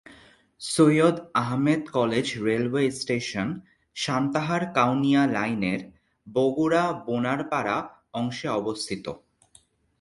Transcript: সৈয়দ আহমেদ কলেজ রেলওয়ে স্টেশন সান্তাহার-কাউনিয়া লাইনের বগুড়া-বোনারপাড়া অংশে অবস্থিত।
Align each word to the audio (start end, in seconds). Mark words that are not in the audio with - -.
সৈয়দ 0.61 1.15
আহমেদ 1.33 1.81
কলেজ 1.89 2.25
রেলওয়ে 2.43 2.91
স্টেশন 2.91 3.47
সান্তাহার-কাউনিয়া 3.95 5.23
লাইনের 5.27 5.81
বগুড়া-বোনারপাড়া 6.27 7.77
অংশে 8.13 8.47
অবস্থিত। 8.51 9.05